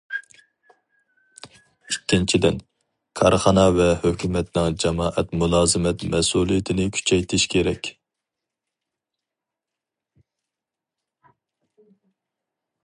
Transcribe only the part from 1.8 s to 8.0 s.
ئىككىنچىدىن، كارخانا ۋە ھۆكۈمەتنىڭ جامائەت مۇلازىمەت مەسئۇلىيىتىنى كۈچەيتىش كېرەك.